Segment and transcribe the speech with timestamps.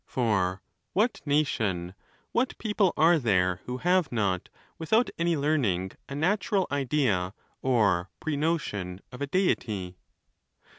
[0.07, 0.63] For
[0.93, 1.93] what nation,
[2.31, 9.01] what people are there, who have not, without any learning, a natural idea, or prenotion,
[9.11, 9.99] of a Deity?